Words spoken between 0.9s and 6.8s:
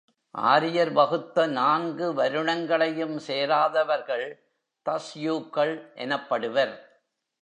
வகுத்த நான்கு வருணங்களையும் சேராதவர்கள் தஸ்யூக்கள் எனப்படுவர்.